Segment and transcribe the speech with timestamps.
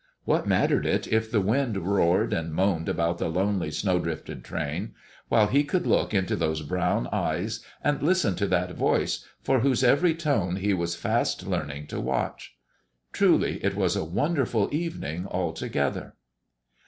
[0.25, 4.95] What mattered it if the wind roared and moaned about the lonely, snow drifted train,
[5.29, 9.83] while he could look into those brown eyes and listen to that voice for whose
[9.83, 12.55] every tone he was fast learning to watch?
[13.13, 16.15] Truly, it was a wonderful evening altogether.